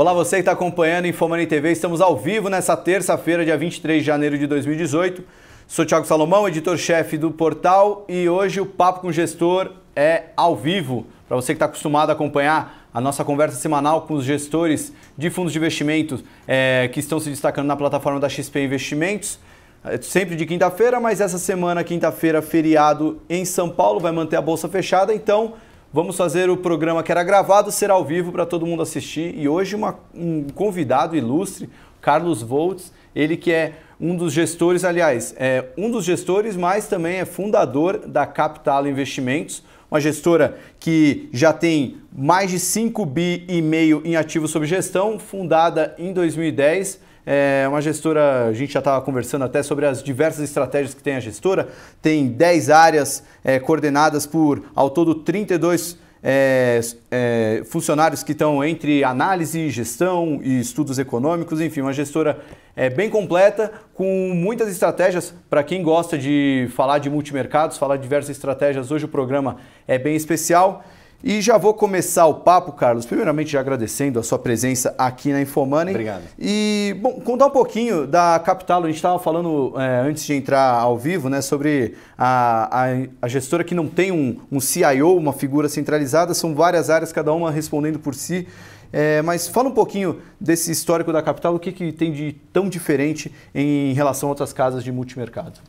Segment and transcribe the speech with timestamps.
[0.00, 4.06] Olá, você que está acompanhando Infomani TV, estamos ao vivo nessa terça-feira, dia 23 de
[4.06, 5.22] janeiro de 2018.
[5.68, 10.56] Sou Thiago Salomão, editor-chefe do portal, e hoje o Papo com o Gestor é ao
[10.56, 11.04] vivo.
[11.28, 15.28] Para você que está acostumado a acompanhar a nossa conversa semanal com os gestores de
[15.28, 19.38] fundos de investimentos é, que estão se destacando na plataforma da XP Investimentos.
[19.84, 24.40] É sempre de quinta-feira, mas essa semana, quinta-feira, feriado em São Paulo, vai manter a
[24.40, 25.52] bolsa fechada, então
[25.92, 29.36] vamos fazer o programa que era gravado ser ao vivo para todo mundo assistir.
[29.36, 31.68] E hoje uma, um convidado ilustre,
[32.00, 37.18] Carlos Voltz, ele que é um dos gestores, aliás, é um dos gestores, mas também
[37.18, 43.60] é fundador da Capital Investimentos, uma gestora que já tem mais de 5 bi e
[43.60, 47.00] meio em ativos sob gestão, fundada em 2010.
[47.32, 51.14] É uma gestora, a gente já estava conversando até sobre as diversas estratégias que tem
[51.14, 51.68] a gestora.
[52.02, 59.04] Tem 10 áreas é, coordenadas por, ao todo, 32 é, é, funcionários que estão entre
[59.04, 62.40] análise, gestão e estudos econômicos, enfim, uma gestora
[62.74, 65.32] é, bem completa, com muitas estratégias.
[65.48, 69.96] Para quem gosta de falar de multimercados, falar de diversas estratégias, hoje o programa é
[69.98, 70.84] bem especial.
[71.22, 75.42] E já vou começar o papo, Carlos, primeiramente já agradecendo a sua presença aqui na
[75.42, 75.92] Infomoney.
[75.92, 76.22] Obrigado.
[76.38, 78.82] E, bom, contar um pouquinho da Capital.
[78.82, 82.86] A gente estava falando é, antes de entrar ao vivo, né, sobre a, a,
[83.20, 87.34] a gestora que não tem um, um CIO, uma figura centralizada, são várias áreas, cada
[87.34, 88.48] uma respondendo por si.
[88.90, 92.66] É, mas fala um pouquinho desse histórico da Capital, o que, que tem de tão
[92.66, 95.60] diferente em relação a outras casas de multimercado.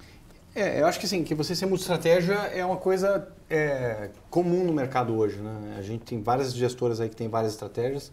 [0.54, 4.74] É, eu acho que assim, que você ser multi-estratégia é uma coisa é, comum no
[4.74, 5.38] mercado hoje.
[5.38, 5.76] Né?
[5.78, 8.12] A gente tem várias gestoras aí que tem várias estratégias.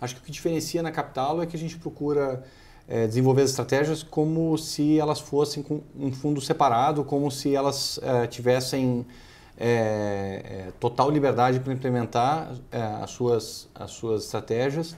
[0.00, 2.44] Acho que o que diferencia na Capital é que a gente procura
[2.86, 7.98] é, desenvolver as estratégias como se elas fossem com um fundo separado, como se elas
[8.02, 9.04] é, tivessem
[9.58, 12.52] é, é, total liberdade para implementar
[13.02, 14.96] as, suas, as suas estratégias.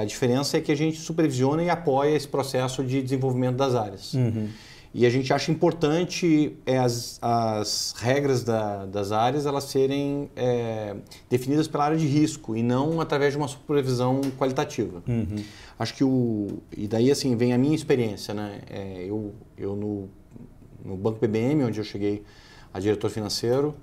[0.00, 4.14] a diferença é que a gente supervisiona e apoia esse processo de desenvolvimento das áreas.
[4.14, 4.48] Uhum.
[4.94, 10.94] E a gente acha importante é, as, as regras da, das áreas elas serem é,
[11.30, 15.02] definidas pela área de risco e não através de uma supervisão qualitativa.
[15.08, 15.42] Uhum.
[15.78, 18.60] Acho que o e daí assim vem a minha experiência, né?
[18.68, 20.10] É, eu eu no,
[20.84, 22.22] no banco BBM onde eu cheguei
[22.72, 23.74] a diretor financeiro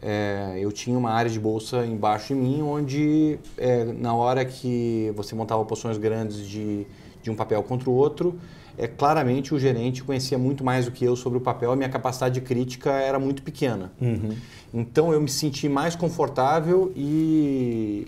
[0.00, 5.12] é, eu tinha uma área de bolsa embaixo de mim onde é, na hora que
[5.14, 6.86] você montava posições grandes de
[7.22, 8.38] de um papel contra o outro
[8.78, 11.88] é, claramente o gerente conhecia muito mais do que eu sobre o papel, a minha
[11.88, 13.92] capacidade de crítica era muito pequena.
[14.00, 14.36] Uhum.
[14.72, 18.06] Então eu me senti mais confortável e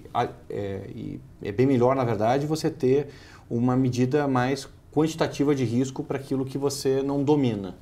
[0.50, 3.08] é, e é bem melhor, na verdade, você ter
[3.48, 7.76] uma medida mais quantitativa de risco para aquilo que você não domina.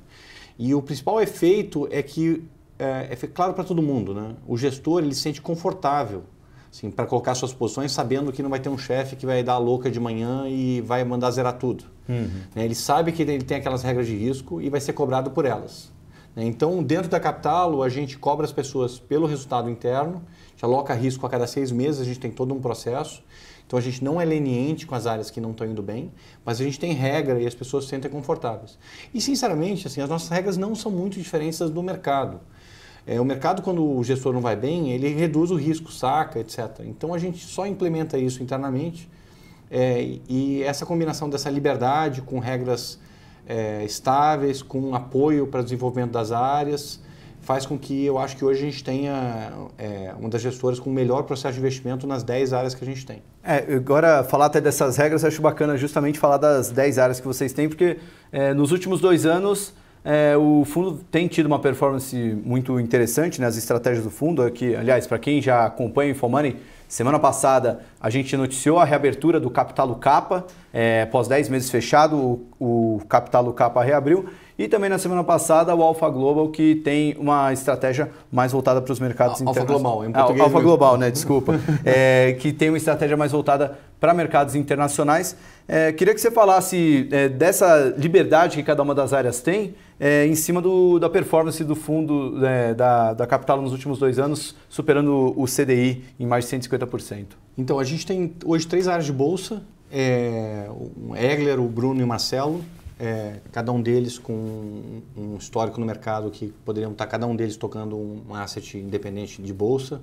[0.57, 2.43] E o principal efeito é que
[2.79, 4.35] é, é claro para todo mundo, né?
[4.47, 6.23] O gestor ele se sente confortável
[6.71, 9.53] assim, para colocar suas posições, sabendo que não vai ter um chefe que vai dar
[9.53, 11.85] a louca de manhã e vai mandar zerar tudo.
[12.07, 12.29] Uhum.
[12.55, 12.65] Né?
[12.65, 15.91] Ele sabe que ele tem aquelas regras de risco e vai ser cobrado por elas.
[16.35, 16.45] Né?
[16.45, 20.93] Então, dentro da Capitalo, a gente cobra as pessoas pelo resultado interno, a gente aloca
[20.93, 23.23] risco a cada seis meses, a gente tem todo um processo.
[23.65, 26.09] Então, a gente não é leniente com as áreas que não estão indo bem,
[26.45, 28.79] mas a gente tem regra e as pessoas se sentem confortáveis.
[29.13, 32.39] E, sinceramente, assim, as nossas regras não são muito diferentes das do mercado.
[33.07, 36.81] É, o mercado, quando o gestor não vai bem, ele reduz o risco, saca, etc.
[36.81, 39.09] Então a gente só implementa isso internamente
[39.71, 42.99] é, e essa combinação dessa liberdade com regras
[43.47, 46.99] é, estáveis, com apoio para desenvolvimento das áreas,
[47.39, 50.89] faz com que eu acho que hoje a gente tenha é, uma das gestoras com
[50.89, 53.21] o melhor processo de investimento nas 10 áreas que a gente tem.
[53.41, 57.53] É, agora, falar até dessas regras, acho bacana justamente falar das 10 áreas que vocês
[57.53, 57.99] têm, porque
[58.33, 59.73] é, nos últimos dois anos
[60.09, 64.41] é, o fundo tem tido uma performance muito interessante nas né, estratégias do fundo.
[64.41, 66.55] Aqui, aliás, para quem já acompanha o Infomoney,
[66.87, 70.45] semana passada a gente noticiou a reabertura do Capital Capa.
[70.73, 72.15] É, após 10 meses fechado,
[72.57, 74.29] o, o Capital Capa reabriu.
[74.57, 78.93] E também na semana passada o Alpha Global, que tem uma estratégia mais voltada para
[78.93, 79.81] os mercados Alpha internacionais.
[79.81, 80.39] Global, em português.
[80.39, 81.11] Ah, Alpha Global, né?
[81.11, 81.59] Desculpa.
[81.83, 85.35] é, que tem uma estratégia mais voltada para mercados internacionais.
[85.67, 90.25] É, queria que você falasse é, dessa liberdade que cada uma das áreas tem é,
[90.25, 94.55] em cima do, da performance do fundo é, da, da Capital nos últimos dois anos,
[94.69, 97.25] superando o CDI em mais de 150%.
[97.57, 102.03] Então, a gente tem hoje três áreas de bolsa, é, o Egler, o Bruno e
[102.03, 102.63] o Marcelo,
[102.99, 107.55] é, cada um deles com um histórico no mercado que poderiam estar cada um deles
[107.55, 110.01] tocando um asset independente de bolsa.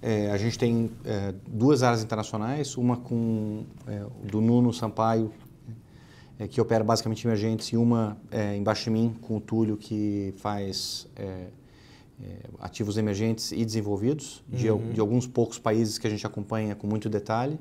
[0.00, 5.32] É, a gente tem é, duas áreas internacionais, uma com é, do Nuno Sampaio,
[6.38, 10.34] é, que opera basicamente emergentes, e uma é, embaixo de mim com o Túlio, que
[10.36, 11.46] faz é,
[12.60, 14.56] ativos emergentes e desenvolvidos, uhum.
[14.56, 17.58] de, de, alguns poucos países que a gente acompanha com muito detalhe.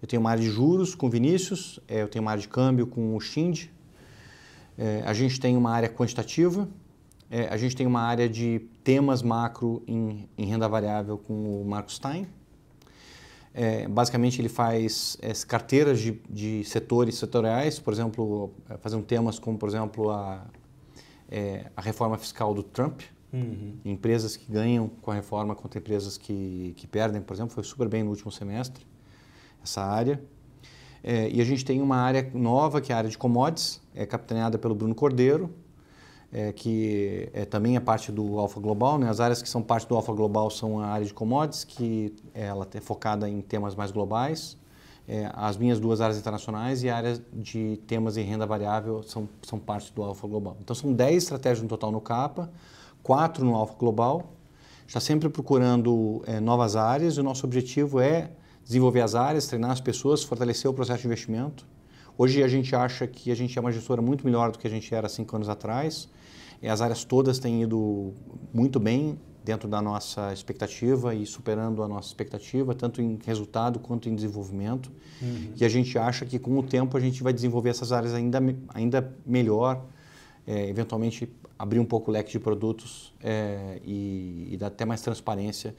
[0.00, 2.48] Eu tenho uma área de juros com o Vinícius, é, eu tenho uma área de
[2.48, 3.68] câmbio com o Shind,
[4.76, 6.68] é, a gente tem uma área quantitativa,
[7.30, 11.64] é, a gente tem uma área de temas macro em, em renda variável com o
[11.64, 12.26] Marco Stein.
[13.58, 19.38] É, basicamente, ele faz é, carteiras de, de, setores setoriais, por exemplo, é, fazendo temas
[19.38, 20.44] como, por exemplo, a,
[21.30, 23.00] é, a reforma fiscal do Trump.
[23.32, 23.78] Uhum.
[23.82, 27.88] Empresas que ganham com a reforma contra empresas que, que perdem, por exemplo, foi super
[27.88, 28.86] bem no último semestre,
[29.64, 30.22] essa área.
[31.02, 34.04] É, e a gente tem uma área nova, que é a área de commodities, é
[34.04, 35.50] capitaneada pelo Bruno Cordeiro,
[36.32, 38.98] é, que é, também é parte do Alfa Global.
[38.98, 39.08] Né?
[39.08, 42.66] As áreas que são parte do Alfa Global são a área de commodities, que ela
[42.72, 44.56] é focada em temas mais globais,
[45.08, 49.28] é, as minhas duas áreas internacionais e a área de temas em renda variável são,
[49.42, 50.56] são parte do Alfa Global.
[50.60, 52.50] Então são 10 estratégias no total no CAPA,
[53.02, 54.32] 4 no Alfa Global.
[54.86, 58.30] Está sempre procurando é, novas áreas e o nosso objetivo é
[58.64, 61.64] desenvolver as áreas, treinar as pessoas, fortalecer o processo de investimento.
[62.18, 64.70] Hoje a gente acha que a gente é uma gestora muito melhor do que a
[64.70, 66.08] gente era cinco anos atrás.
[66.62, 68.14] E as áreas todas têm ido
[68.52, 74.08] muito bem dentro da nossa expectativa e superando a nossa expectativa, tanto em resultado quanto
[74.08, 74.90] em desenvolvimento.
[75.22, 75.52] Uhum.
[75.56, 78.40] E a gente acha que com o tempo a gente vai desenvolver essas áreas ainda,
[78.74, 79.84] ainda melhor,
[80.46, 81.28] é, eventualmente
[81.58, 85.76] abrir um pouco o leque de produtos é, e, e, dar até mais transparência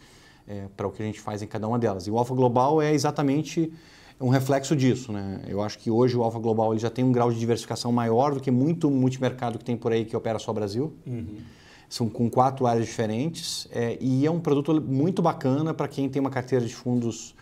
[0.47, 2.07] é, para o que a gente faz em cada uma delas.
[2.07, 3.71] E o Alfa Global é exatamente
[4.19, 5.11] um reflexo disso.
[5.11, 5.41] Né?
[5.47, 8.33] Eu acho que hoje o Alfa Global ele já tem um grau de diversificação maior
[8.33, 10.93] do que muito multimercado que tem por aí que opera só Brasil.
[11.05, 11.37] Uhum.
[11.89, 16.19] São com quatro áreas diferentes é, e é um produto muito bacana para quem tem
[16.19, 17.33] uma carteira de fundos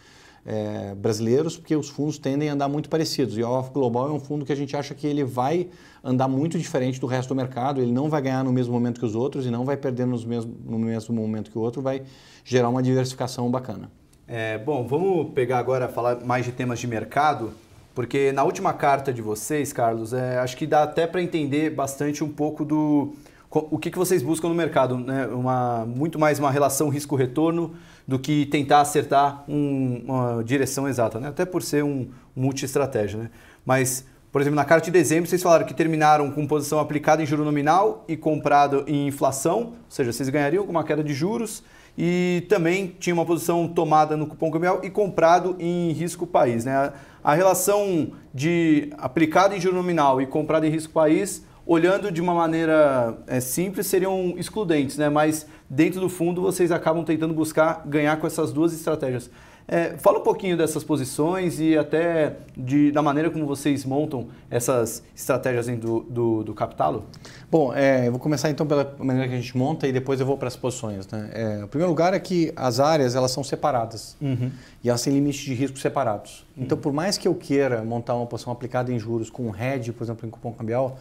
[0.46, 3.36] é, brasileiros, porque os fundos tendem a andar muito parecidos.
[3.36, 5.68] E o Alfa Global é um fundo que a gente acha que ele vai
[6.04, 9.06] andar muito diferente do resto do mercado, ele não vai ganhar no mesmo momento que
[9.06, 12.04] os outros e não vai perder nos mesmo, no mesmo momento que o outro, vai
[12.44, 13.90] gerar uma diversificação bacana.
[14.28, 17.54] É, bom, vamos pegar agora falar mais de temas de mercado,
[17.94, 22.24] porque na última carta de vocês, Carlos, é, acho que dá até para entender bastante
[22.24, 23.14] um pouco do
[23.52, 25.28] o que, que vocês buscam no mercado, né?
[25.28, 27.76] Uma, muito mais uma relação risco-retorno
[28.06, 31.30] do que tentar acertar um, uma direção exata, né?
[31.30, 33.20] até por ser um multi-estratégia.
[33.20, 33.30] Né?
[33.66, 37.26] Mas, por exemplo, na carta de dezembro, vocês falaram que terminaram com posição aplicada em
[37.26, 41.64] juro nominal e comprado em inflação, ou seja, vocês ganhariam com uma queda de juros
[41.98, 46.66] e também tinha uma posição tomada no cupom cambial e comprado em risco país.
[46.66, 46.92] Né?
[47.24, 52.34] A relação de aplicado em juro nominal e comprado em risco país, olhando de uma
[52.34, 55.10] maneira é, simples, seriam excludentes, né?
[55.10, 59.30] mas dentro do fundo vocês acabam tentando buscar ganhar com essas duas estratégias.
[59.68, 65.04] É, fala um pouquinho dessas posições e até de, da maneira como vocês montam essas
[65.16, 67.06] estratégias do, do, do Capitalo.
[67.50, 70.26] Bom, é, eu vou começar então pela maneira que a gente monta e depois eu
[70.26, 71.08] vou para as posições.
[71.08, 71.32] Né?
[71.34, 74.52] É, o primeiro lugar é que as áreas elas são separadas uhum.
[74.84, 76.46] e elas têm limites de risco separados.
[76.56, 76.64] Uhum.
[76.64, 79.92] Então, por mais que eu queira montar uma posição aplicada em juros com um hedge,
[79.92, 81.00] por exemplo, em cupom cambial,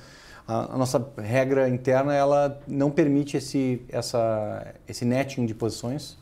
[0.49, 6.17] a, a, nossa regra interna ela não permite esse, essa, esse netting de posições.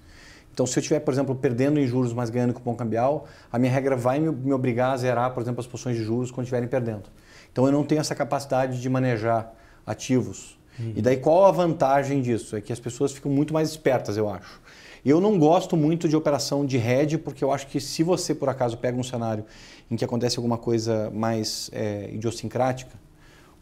[0.53, 3.73] Então, se eu estiver, por exemplo, perdendo em juros, mas ganhando cupom cambial, a minha
[3.73, 7.05] regra vai me, obrigar a zerar, por exemplo, as posições de juros quando estiverem perdendo.
[7.51, 9.55] Então, eu não tenho essa capacidade de manejar
[9.87, 10.59] ativos.
[10.79, 10.93] Uhum.
[10.97, 12.55] E daí, qual a vantagem disso?
[12.55, 14.61] É que as pessoas ficam muito mais espertas, eu acho.
[15.05, 18.49] Eu não gosto muito de operação de hedge, porque eu acho que se você, por
[18.49, 19.45] acaso, pega um cenário
[19.91, 22.93] em que acontece alguma coisa mais é, idiosincrática,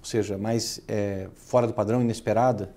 [0.01, 2.75] ou seja, mais é, fora do padrão, inesperada,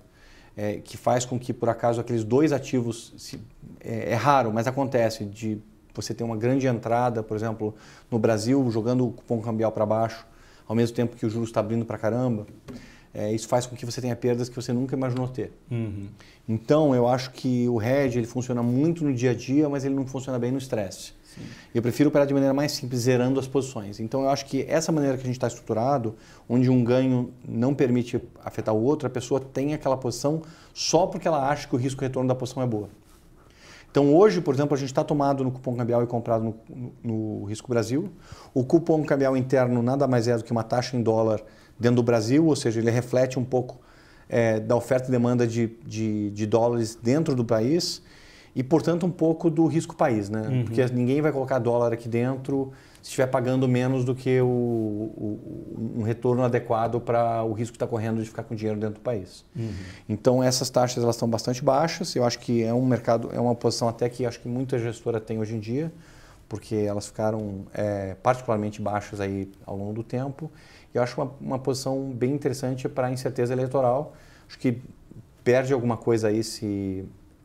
[0.56, 3.40] é, que faz com que, por acaso, aqueles dois ativos, se,
[3.80, 5.58] é, é, raro, mas acontece, de
[5.92, 7.74] você ter uma grande entrada, por exemplo,
[8.10, 10.26] no Brasil, jogando o cupom cambial para baixo,
[10.66, 12.46] ao mesmo tempo que o juros está abrindo para caramba,
[13.12, 15.52] é, isso faz com que você tenha perdas que você nunca imaginou ter.
[15.70, 16.08] Uhum.
[16.48, 19.94] Então, eu acho que o hedge ele funciona muito no dia a dia, mas ele
[19.94, 21.12] não funciona bem no estresse.
[21.74, 24.00] Eu prefiro operar de maneira mais simples, zerando as posições.
[24.00, 26.14] Então, eu acho que essa maneira que a gente está estruturado,
[26.48, 31.26] onde um ganho não permite afetar o outro, a pessoa tem aquela posição só porque
[31.26, 32.88] ela acha que o risco-retorno da posição é boa.
[33.90, 36.92] Então, hoje, por exemplo, a gente está tomado no cupom cambial e comprado no, no,
[37.02, 38.10] no, Risco Brasil.
[38.52, 41.40] O cupom cambial interno nada mais é do que uma taxa em dólar
[41.78, 43.80] dentro do Brasil, ou seja, ele reflete um pouco
[44.28, 48.02] é, da oferta e demanda de, de, de dólares dentro do país
[48.54, 50.42] e, portanto, um pouco do risco país, né?
[50.42, 50.64] Uhum.
[50.64, 55.94] Porque ninguém vai colocar dólar aqui dentro se estiver pagando menos do que o, o
[55.98, 59.00] um retorno adequado para o risco que está correndo de ficar com dinheiro dentro do
[59.00, 59.44] país.
[59.54, 59.72] Uhum.
[60.08, 62.16] Então, essas taxas elas estão bastante baixas.
[62.16, 65.20] Eu acho que é um mercado, é uma posição até que acho que muita gestora
[65.20, 65.92] tem hoje em dia,
[66.48, 70.50] porque elas ficaram é, particularmente baixas aí ao longo do tempo.
[70.94, 74.14] Eu acho uma, uma posição bem interessante para a incerteza eleitoral.
[74.48, 74.80] Acho que
[75.42, 77.04] perde alguma coisa aí se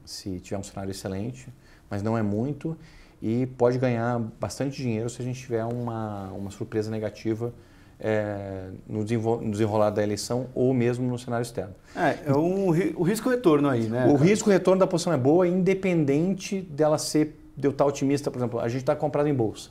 [0.09, 1.47] se tiver um cenário excelente,
[1.89, 2.75] mas não é muito.
[3.21, 7.53] e pode ganhar bastante dinheiro se a gente tiver uma, uma surpresa negativa
[7.99, 11.75] é, no, desenrolar da eleição ou mesmo no cenário externo.
[11.95, 14.07] É, é um, o risco-retorno aí, né?
[14.07, 18.59] O risco-retorno da posição é boa, independente dela ser, de eu estar otimista, por exemplo,
[18.59, 19.69] a gente está comprado em bolsa.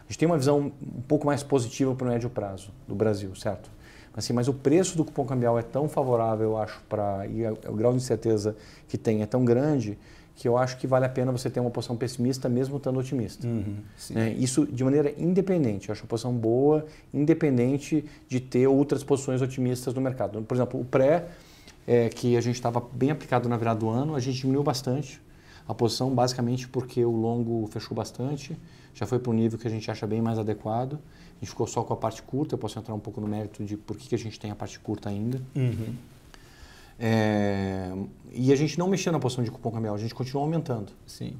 [0.00, 3.34] A gente tem uma visão um pouco mais positiva para o médio prazo do Brasil,
[3.36, 3.70] certo?
[4.18, 7.72] Assim, mas o preço do cupom cambial é tão favorável, eu acho, para e o
[7.72, 8.56] grau de incerteza
[8.88, 9.96] que tem é tão grande
[10.34, 13.46] que eu acho que vale a pena você ter uma posição pessimista mesmo estando otimista.
[13.46, 13.76] Uhum,
[14.10, 14.32] né?
[14.32, 15.88] Isso de maneira independente.
[15.88, 16.84] Eu acho uma posição boa,
[17.14, 20.42] independente de ter outras posições otimistas no mercado.
[20.42, 21.26] Por exemplo, o pré,
[21.86, 25.20] é, que a gente estava bem aplicado na virada do ano, a gente diminuiu bastante
[25.66, 28.56] a posição, basicamente porque o longo fechou bastante,
[28.98, 30.94] já foi para um nível que a gente acha bem mais adequado.
[30.94, 33.64] A gente ficou só com a parte curta, eu posso entrar um pouco no mérito
[33.64, 35.40] de por que, que a gente tem a parte curta ainda.
[35.54, 35.94] Uhum.
[36.98, 37.92] É,
[38.32, 40.90] e a gente não mexeu na posição de cupom cambial, a gente continuou aumentando.
[41.06, 41.34] Sim.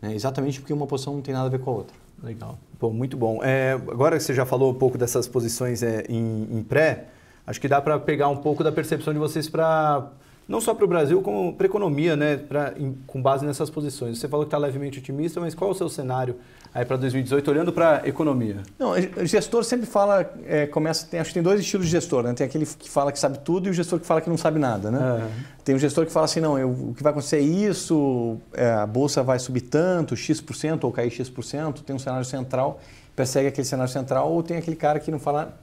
[0.00, 1.96] Né, exatamente porque uma posição não tem nada a ver com a outra.
[2.22, 2.56] Legal.
[2.78, 3.42] Bom, muito bom.
[3.42, 7.08] É, agora que você já falou um pouco dessas posições é, em, em pré,
[7.44, 10.12] acho que dá para pegar um pouco da percepção de vocês para
[10.50, 13.70] não só para o Brasil, como para a economia, né, pra, em, com base nessas
[13.70, 14.18] posições.
[14.18, 16.34] Você falou que está levemente otimista, mas qual é o seu cenário
[16.74, 18.56] aí para 2018, olhando para a economia?
[18.76, 22.24] Não, o gestor sempre fala, é, começa, tem, acho que tem dois estilos de gestor,
[22.24, 22.34] né?
[22.34, 24.58] Tem aquele que fala que sabe tudo e o gestor que fala que não sabe
[24.58, 25.30] nada, né?
[25.64, 28.72] Tem o gestor que fala assim, não, eu, o que vai acontecer é isso, é,
[28.72, 32.80] a bolsa vai subir tanto, X% ou cair X%, tem um cenário central,
[33.14, 35.56] persegue aquele cenário central, ou tem aquele cara que não fala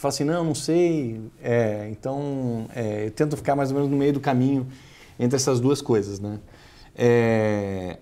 [0.00, 1.20] fala assim, não, não sei.
[1.42, 4.66] É, então, é, eu tento ficar mais ou menos no meio do caminho
[5.18, 6.40] entre essas duas coisas, né?
[6.96, 7.98] É,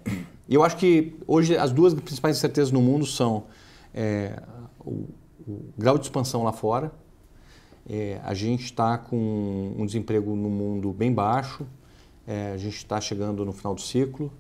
[0.49, 3.45] eu acho que hoje as duas principais incertezas no mundo são
[3.93, 4.41] é,
[4.79, 5.09] o,
[5.47, 6.93] o, grau de expansão lá fora.
[7.91, 11.67] É, a gente está com um desemprego no mundo bem baixo.
[12.29, 14.33] É, a gente está chegando no final do ciclo.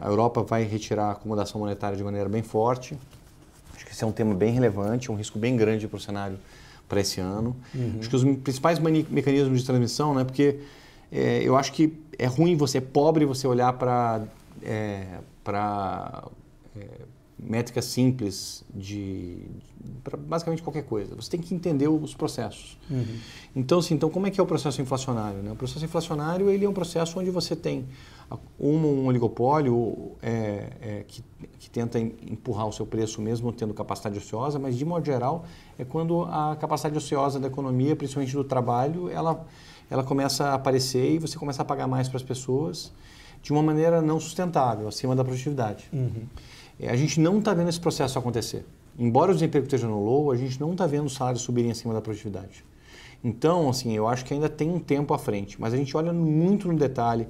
[0.00, 2.98] a Europa vai retirar a acomodação monetária de maneira bem forte.
[3.76, 6.38] Acho que esse é um tema bem relevante, um risco bem grande para o cenário
[6.88, 7.56] para esse ano.
[7.74, 7.96] Uhum.
[7.98, 10.24] Acho que os principais mecanismos de transmissão, né?
[10.24, 10.60] Porque
[11.10, 14.22] é, eu acho que é ruim você, é pobre, você olhar para
[14.62, 16.24] é, para
[16.76, 16.86] é,
[17.38, 19.36] métricas simples de,
[19.80, 21.14] de basicamente qualquer coisa.
[21.14, 22.78] Você tem que entender os processos.
[22.90, 23.18] Uhum.
[23.54, 25.42] Então, assim, então como é que é o processo inflacionário?
[25.42, 25.52] Né?
[25.52, 27.84] O processo inflacionário ele é um processo onde você tem
[28.58, 31.22] um, oligopólio é, é, que,
[31.58, 35.44] que tenta empurrar o seu preço mesmo tendo capacidade ociosa, mas de modo geral
[35.78, 39.44] é quando a capacidade ociosa da economia, principalmente do trabalho, ela,
[39.90, 42.92] ela começa a aparecer e você começa a pagar mais para as pessoas
[43.42, 45.88] de uma maneira não sustentável, acima da produtividade.
[45.92, 46.24] Uhum.
[46.80, 48.64] É, a gente não está vendo esse processo acontecer.
[48.98, 51.92] Embora o desemprego esteja no low, a gente não está vendo os salários subirem acima
[51.92, 52.64] da produtividade.
[53.22, 56.12] Então, assim, eu acho que ainda tem um tempo à frente, mas a gente olha
[56.12, 57.26] muito no detalhe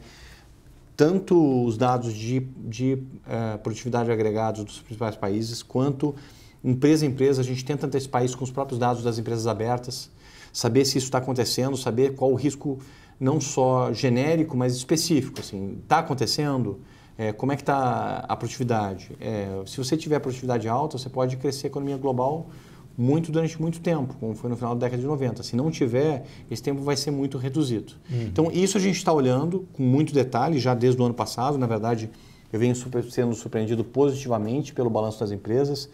[0.97, 6.15] tanto os dados de, de uh, produtividade agregados dos principais países, quanto
[6.63, 10.11] empresa a empresa, a gente tenta antecipar isso com os próprios dados das empresas abertas,
[10.53, 12.79] saber se isso está acontecendo, saber qual o risco
[13.19, 15.41] não só genérico, mas específico.
[15.41, 16.81] Assim, está acontecendo?
[17.17, 19.13] É, como é que está a produtividade?
[19.21, 22.49] É, se você tiver produtividade alta, você pode crescer a economia global
[22.97, 25.43] muito durante muito tempo, como foi no final da década de 90.
[25.43, 27.95] Se não tiver, esse tempo vai ser muito reduzido.
[28.11, 28.23] Uhum.
[28.23, 31.59] Então, isso a gente está olhando com muito detalhe, já desde o ano passado.
[31.59, 32.11] Na verdade,
[32.53, 35.89] eu venho super, sendo surpreendido positivamente pelo balanço das empresas.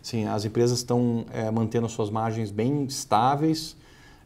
[0.00, 3.76] Sim, as empresas estão é, mantendo suas margens bem estáveis,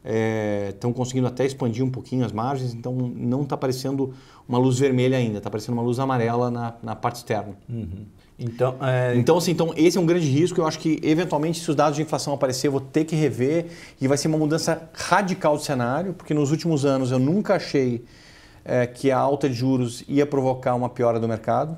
[0.02, 4.14] estão é, conseguindo até expandir um pouquinho as margens, então não está aparecendo
[4.48, 7.54] uma luz vermelha ainda, está aparecendo uma luz amarela na, na parte externa.
[7.68, 8.06] Uhum.
[8.38, 9.14] Então, é...
[9.16, 10.58] então, assim, então, esse é um grande risco.
[10.58, 13.66] Eu acho que, eventualmente, se os dados de inflação aparecer, eu vou ter que rever
[14.00, 18.02] e vai ser uma mudança radical do cenário, porque nos últimos anos eu nunca achei
[18.64, 21.76] é, que a alta de juros ia provocar uma piora do mercado.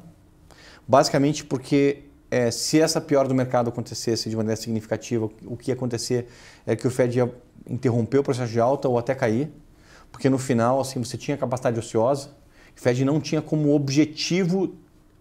[0.86, 5.74] Basicamente porque é, se essa piora do mercado acontecesse de maneira significativa, o que ia
[5.74, 6.28] acontecer
[6.64, 7.32] é que o Fed ia
[7.68, 9.50] interromper o processo de alta ou até cair,
[10.10, 12.30] porque no final assim você tinha capacidade ociosa,
[12.76, 14.74] o Fed não tinha como objetivo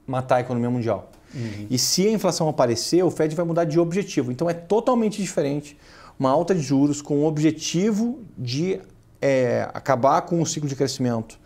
[0.05, 1.11] matar a economia mundial.
[1.33, 1.67] Uhum.
[1.69, 4.31] E se a inflação aparecer, o Fed vai mudar de objetivo.
[4.31, 5.77] Então é totalmente diferente
[6.19, 8.79] uma alta de juros com o objetivo de
[9.21, 11.39] é, acabar com o ciclo de crescimento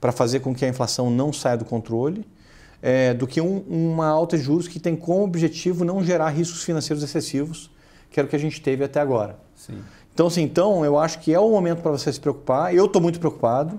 [0.00, 2.26] para fazer com que a inflação não saia do controle,
[2.82, 6.62] é, do que um, uma alta de juros que tem como objetivo não gerar riscos
[6.62, 7.70] financeiros excessivos,
[8.10, 9.38] que era o que a gente teve até agora.
[9.54, 9.82] Sim.
[10.12, 12.74] Então, assim, então, eu acho que é o momento para você se preocupar.
[12.74, 13.78] Eu estou muito preocupado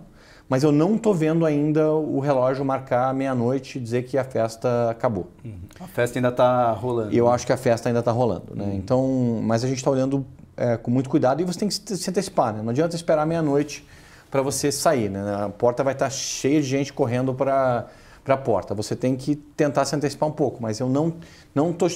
[0.52, 4.90] mas eu não estou vendo ainda o relógio marcar meia-noite e dizer que a festa
[4.90, 5.30] acabou.
[5.46, 5.62] Uhum.
[5.80, 7.16] A festa ainda está rolando.
[7.16, 8.54] Eu acho que a festa ainda está rolando.
[8.54, 8.66] Né?
[8.66, 8.74] Uhum.
[8.74, 10.26] Então, mas a gente está olhando
[10.58, 12.54] é, com muito cuidado e você tem que se antecipar.
[12.54, 12.62] Né?
[12.62, 13.88] Não adianta esperar meia-noite
[14.30, 15.10] para você sair.
[15.10, 15.22] Né?
[15.42, 17.88] A porta vai estar tá cheia de gente correndo para
[18.22, 18.76] para a porta.
[18.76, 21.14] Você tem que tentar se antecipar um pouco, mas eu não
[21.56, 21.88] não tô,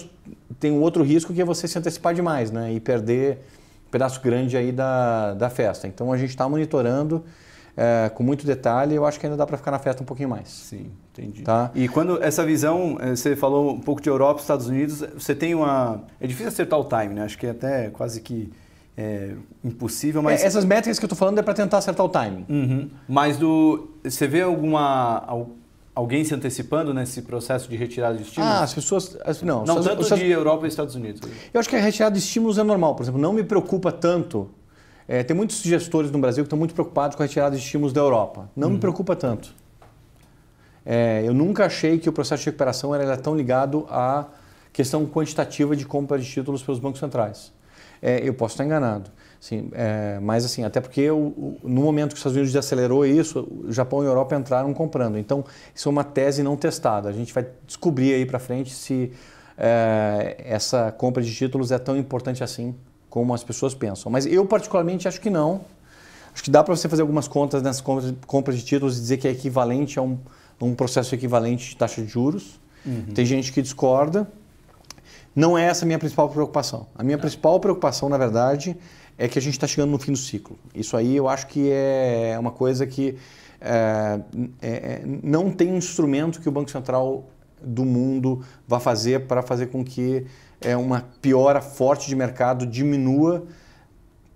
[0.61, 2.71] tenho outro risco que é você se antecipar demais, né?
[2.71, 3.64] E perder um
[3.95, 5.87] pedaço grande aí da, da festa.
[5.87, 7.23] Então a gente está monitorando
[7.77, 8.93] é, com muito detalhe.
[8.93, 10.49] Eu acho que ainda dá para ficar na festa um pouquinho mais.
[10.49, 11.43] Sim, entendi.
[11.43, 11.71] Tá?
[11.73, 15.55] E quando essa visão, eh, você falou um pouco de Europa, Estados Unidos, você tem
[15.55, 17.23] uma é difícil acertar o time, né?
[17.23, 18.51] Acho que é até quase que
[18.97, 19.31] é,
[19.63, 20.43] impossível, mas...
[20.43, 22.45] É, essas métricas que eu estou falando é para tentar acertar o timing.
[22.49, 22.89] Uhum.
[23.07, 25.47] Mas do, você vê alguma
[25.95, 28.55] alguém se antecipando nesse processo de retirada de estímulos?
[28.55, 29.17] Ah, as pessoas.
[29.41, 31.21] Não, não tanto os, de Europa e Estados Unidos.
[31.53, 32.95] Eu acho que a retirada de estímulos é normal.
[32.95, 34.49] Por exemplo, não me preocupa tanto.
[35.07, 37.93] É, tem muitos gestores no Brasil que estão muito preocupados com a retirada de estímulos
[37.93, 38.49] da Europa.
[38.55, 38.73] Não uhum.
[38.73, 39.53] me preocupa tanto.
[40.85, 44.25] É, eu nunca achei que o processo de recuperação era tão ligado à
[44.73, 47.53] questão quantitativa de compra de títulos pelos bancos centrais.
[48.01, 49.09] É, eu posso estar enganado.
[49.45, 53.47] Sim, é, mas assim, até porque o, no momento que os Estados Unidos acelerou isso,
[53.63, 55.19] o Japão e a Europa entraram comprando.
[55.19, 57.09] Então, isso é uma tese não testada.
[57.09, 59.11] A gente vai descobrir aí para frente se
[59.55, 62.73] é, essa compra de títulos é tão importante assim
[63.07, 64.11] como as pessoas pensam.
[64.11, 65.61] Mas eu particularmente acho que não.
[66.33, 67.83] Acho que dá para você fazer algumas contas nessas
[68.25, 70.17] compras de títulos e dizer que é equivalente a um,
[70.59, 72.59] um processo equivalente de taxa de juros.
[72.83, 73.13] Uhum.
[73.13, 74.27] Tem gente que discorda.
[75.35, 76.87] Não é essa a minha principal preocupação.
[76.95, 78.75] A minha principal preocupação, na verdade,
[79.17, 80.57] é que a gente está chegando no fim do ciclo.
[80.73, 83.17] Isso aí eu acho que é uma coisa que
[83.61, 84.19] é,
[84.61, 87.25] é, é, não tem um instrumento que o Banco Central
[87.61, 90.25] do mundo vá fazer para fazer com que
[90.61, 93.45] é, uma piora forte de mercado diminua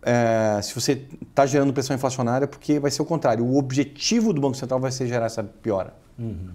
[0.01, 3.45] é, se você está gerando pressão inflacionária, porque vai ser o contrário.
[3.45, 5.93] O objetivo do Banco Central vai ser gerar essa piora.
[6.17, 6.49] Uhum.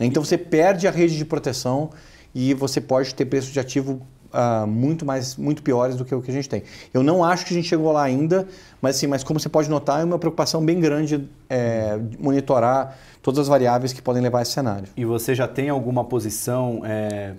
[0.00, 1.90] Então você perde a rede de proteção
[2.34, 4.00] e você pode ter preço de ativo
[4.32, 6.62] uh, muito mais muito piores do que o que a gente tem.
[6.92, 8.46] Eu não acho que a gente chegou lá ainda,
[8.80, 13.40] mas sim, mas como você pode notar, é uma preocupação bem grande é, monitorar todas
[13.40, 14.88] as variáveis que podem levar a esse cenário.
[14.96, 17.34] E você já tem alguma posição é,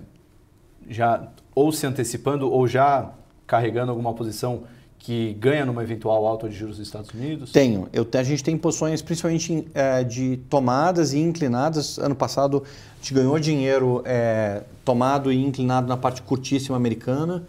[0.88, 3.10] já ou se antecipando ou já
[3.46, 4.62] carregando alguma posição
[5.00, 7.50] que ganha numa eventual alta de juros dos Estados Unidos?
[7.50, 7.88] Tenho.
[7.90, 11.98] Eu, a gente tem posições principalmente é, de tomadas e inclinadas.
[11.98, 17.44] Ano passado a gente ganhou dinheiro é, tomado e inclinado na parte curtíssima americana.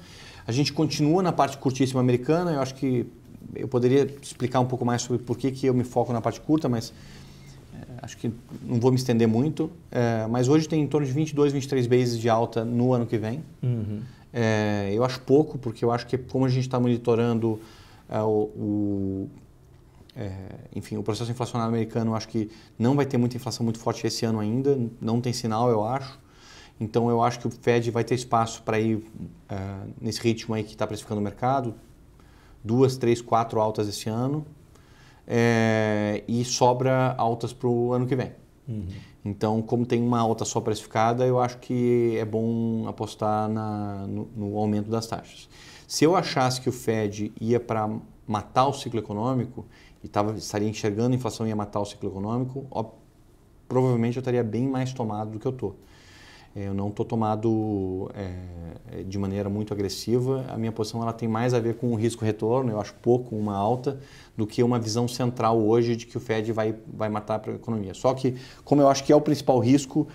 [0.48, 2.52] A gente continua na parte curtíssima americana.
[2.52, 3.06] Eu acho que
[3.54, 6.40] eu poderia explicar um pouco mais sobre por que, que eu me foco na parte
[6.40, 6.94] curta, mas
[7.76, 8.32] é, acho que
[8.64, 9.70] não vou me estender muito.
[9.92, 13.18] É, mas hoje tem em torno de 22, 23 bases de alta no ano que
[13.18, 13.44] vem.
[13.62, 14.00] Uhum.
[14.34, 17.60] É, eu acho pouco, porque eu acho que como a gente está monitorando
[18.10, 19.30] é, o, o
[20.16, 20.36] é,
[20.76, 24.06] enfim, o processo inflacionário americano, eu acho que não vai ter muita inflação muito forte
[24.06, 26.20] esse ano ainda, não tem sinal, eu acho.
[26.80, 29.06] Então eu acho que o Fed vai ter espaço para ir
[29.48, 29.56] é,
[30.00, 31.76] nesse ritmo aí que está precificando o mercado,
[32.64, 34.46] duas, três, quatro altas esse ano,
[35.28, 38.32] é, e sobra altas para o ano que vem.
[38.68, 38.88] Uhum.
[39.24, 44.28] Então, como tem uma alta só precificada, eu acho que é bom apostar na, no,
[44.36, 45.48] no, aumento das taxas.
[45.88, 47.88] Se eu achasse que o Fed ia para
[48.28, 49.66] matar o ciclo econômico
[50.04, 52.86] e tava, estaria enxergando a inflação ia matar o ciclo econômico, ó,
[53.68, 55.76] provavelmente eu estaria bem mais tomado do que eu estou.
[56.56, 58.34] Eu não estou tomado é,
[59.08, 60.46] de maneira muito agressiva.
[60.50, 63.56] A minha posição ela tem mais a ver com o risco-retorno, eu acho pouco uma
[63.56, 64.00] alta,
[64.36, 67.94] do que uma visão central hoje de que o Fed vai, vai matar a economia.
[67.94, 70.08] Só que, como eu acho que é o principal risco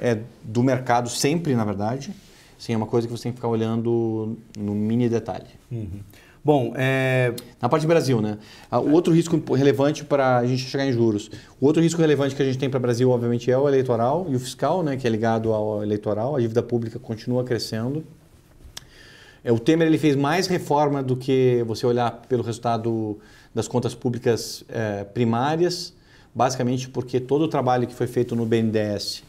[0.00, 2.12] é, do mercado sempre, na verdade,
[2.58, 5.48] sim, é uma coisa que você tem que ficar olhando no mini detalhe.
[5.70, 6.00] Uhum.
[6.44, 7.34] Bom, é...
[7.60, 8.38] na parte do Brasil, né?
[8.70, 11.30] Ah, o outro risco relevante para a gente chegar em juros.
[11.60, 14.26] O outro risco relevante que a gente tem para o Brasil, obviamente, é o eleitoral
[14.28, 14.96] e o fiscal, né?
[14.96, 16.36] Que é ligado ao eleitoral.
[16.36, 18.04] A dívida pública continua crescendo.
[19.44, 23.18] É, o Temer ele fez mais reforma do que você olhar pelo resultado
[23.54, 25.94] das contas públicas é, primárias,
[26.34, 29.22] basicamente porque todo o trabalho que foi feito no BNDES,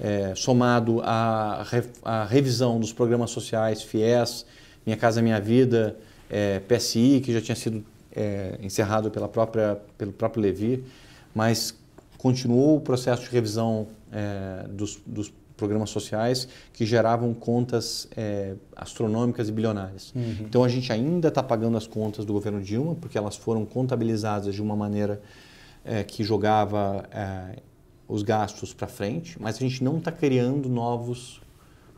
[0.00, 1.64] é, somado à,
[2.04, 4.44] à revisão dos programas sociais, FIES,
[4.84, 5.96] Minha Casa Minha Vida,
[6.32, 7.84] é, PSI, que já tinha sido
[8.16, 10.82] é, encerrado pela própria, pelo próprio Levi,
[11.34, 11.74] mas
[12.16, 19.48] continuou o processo de revisão é, dos, dos, programas sociais que geravam contas é, astronômicas
[19.48, 20.12] e bilionárias.
[20.12, 20.38] Uhum.
[20.40, 24.56] Então a gente ainda está pagando as contas do governo Dilma, porque elas foram contabilizadas
[24.56, 25.22] de uma maneira
[25.84, 27.60] é, que jogava é,
[28.08, 31.40] os gastos para frente, mas a gente não está criando novos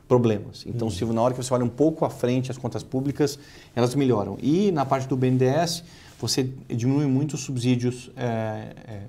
[0.06, 0.64] problemas.
[0.66, 0.92] Então, uhum.
[0.92, 3.38] se na hora que você olha um pouco à frente as contas públicas,
[3.74, 4.36] elas melhoram.
[4.40, 5.82] E na parte do BNDES,
[6.20, 9.02] você diminui muito os subsídios é, é,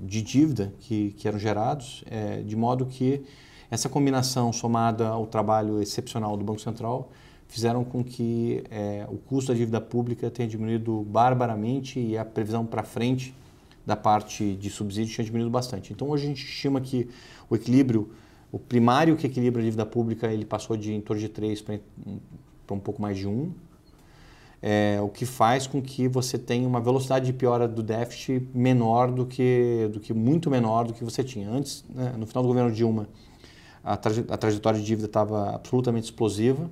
[0.00, 3.22] de dívida que, que eram gerados, é, de modo que
[3.70, 7.10] essa combinação somada ao trabalho excepcional do Banco Central
[7.48, 12.64] fizeram com que é, o custo da dívida pública tenha diminuído barbaramente e a previsão
[12.64, 13.34] para frente
[13.84, 15.92] da parte de subsídio tinha diminuído bastante.
[15.92, 17.08] Então hoje a gente estima que
[17.50, 18.10] o equilíbrio,
[18.52, 21.80] o primário que equilibra a dívida pública, ele passou de em torno de 3 para
[22.70, 23.50] um pouco mais de 1.
[24.60, 29.10] É, o que faz com que você tenha uma velocidade de piora do déficit menor
[29.10, 31.50] do que, do que muito menor do que você tinha.
[31.50, 33.08] Antes, né, no final do governo Dilma,
[33.82, 36.70] a, traje, a trajetória de dívida estava absolutamente explosiva.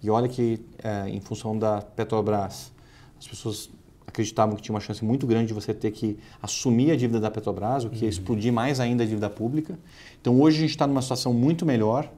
[0.00, 2.72] E olha que, é, em função da Petrobras,
[3.18, 3.68] as pessoas
[4.08, 7.30] acreditavam que tinha uma chance muito grande de você ter que assumir a dívida da
[7.30, 8.02] Petrobras, o que uhum.
[8.04, 9.78] ia explodir mais ainda a dívida pública.
[10.20, 12.10] Então hoje a gente está numa situação muito melhor,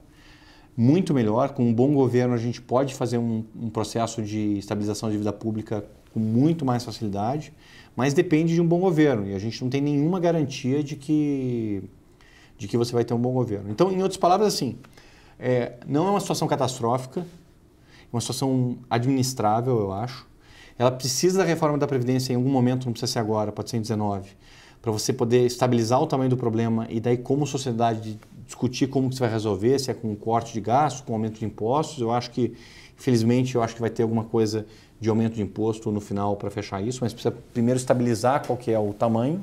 [0.76, 1.50] muito melhor.
[1.50, 5.32] Com um bom governo a gente pode fazer um, um processo de estabilização da dívida
[5.32, 7.52] pública com muito mais facilidade,
[7.96, 11.82] mas depende de um bom governo e a gente não tem nenhuma garantia de que
[12.56, 13.70] de que você vai ter um bom governo.
[13.70, 14.76] Então, em outras palavras, assim,
[15.38, 17.24] é, não é uma situação catastrófica, é
[18.12, 20.28] uma situação administrável, eu acho.
[20.80, 23.76] Ela precisa da reforma da Previdência em algum momento, não precisa ser agora, pode ser
[23.76, 24.30] em 19,
[24.80, 29.14] para você poder estabilizar o tamanho do problema e daí como sociedade discutir como que
[29.14, 32.00] você vai resolver, se é com corte de gastos, com aumento de impostos.
[32.00, 32.54] Eu acho que,
[32.98, 34.64] infelizmente, eu acho que vai ter alguma coisa
[34.98, 38.70] de aumento de imposto no final para fechar isso, mas precisa primeiro estabilizar qual que
[38.70, 39.42] é o tamanho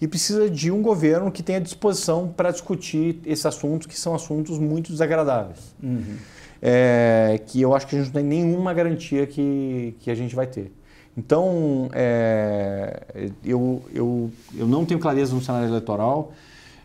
[0.00, 4.60] e precisa de um governo que tenha disposição para discutir esses assuntos que são assuntos
[4.60, 5.74] muito desagradáveis.
[5.82, 6.18] Uhum
[6.62, 10.34] é, que eu acho que a gente não tem nenhuma garantia que, que a gente
[10.34, 10.72] vai ter.
[11.16, 13.02] Então, é,
[13.44, 16.32] eu, eu, eu não tenho clareza no cenário eleitoral.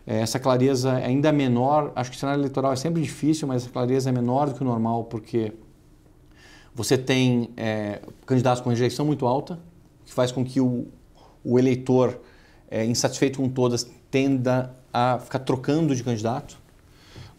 [0.04, 1.92] É, essa clareza é ainda menor.
[1.94, 4.62] Acho que o cenário eleitoral é sempre difícil, mas essa clareza é menor do que
[4.62, 5.52] o normal, porque
[6.74, 9.58] você tem é, candidatos com rejeição muito alta,
[10.04, 10.88] que faz com que o,
[11.44, 12.20] o eleitor
[12.70, 16.58] é, insatisfeito com todas tenda a ficar trocando de candidato.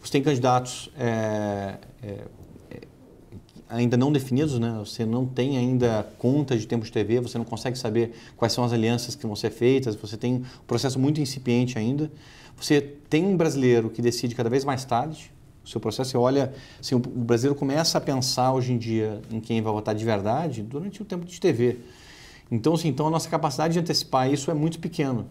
[0.00, 2.24] Você tem candidatos é, é,
[2.70, 2.80] é,
[3.68, 4.76] ainda não definidos, né?
[4.78, 8.64] Você não tem ainda conta de tempo de TV, você não consegue saber quais são
[8.64, 12.10] as alianças que vão ser feitas, você tem um processo muito incipiente ainda.
[12.56, 15.30] Você tem um brasileiro que decide cada vez mais tarde.
[15.64, 19.40] O seu processo, você olha, assim, o brasileiro começa a pensar hoje em dia em
[19.40, 21.78] quem vai votar de verdade durante o tempo de TV.
[22.50, 25.26] Então, assim, então a nossa capacidade de antecipar isso é muito pequena.